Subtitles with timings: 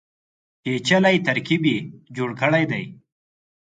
[0.61, 1.77] پېچلی ترکیب یې
[2.15, 2.83] جوړ کړی دی.